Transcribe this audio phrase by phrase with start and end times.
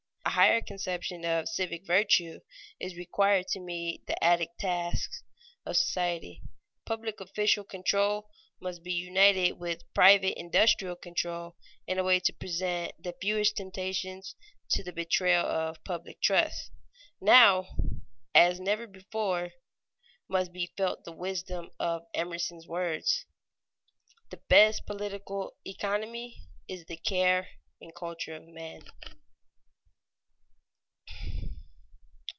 [0.23, 2.39] A higher conception of civic virtue
[2.79, 5.23] is required to meet the added tasks
[5.65, 6.41] of society.
[6.85, 8.29] Public official control
[8.61, 14.35] must be united with private industrial control in a way to present the fewest temptations
[14.69, 16.71] to the betrayal of public trust.
[17.19, 17.67] Now,
[18.33, 19.51] as never before,
[20.29, 23.25] must be felt the wisdom of Emerson's words:
[24.29, 26.37] "The best political economy
[26.69, 27.49] is the care
[27.81, 28.83] and culture of men."